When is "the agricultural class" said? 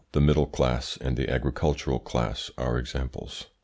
1.15-2.49